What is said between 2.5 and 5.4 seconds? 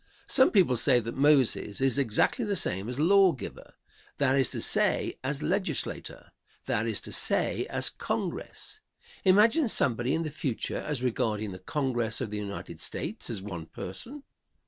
same as "law giver;" that is to say,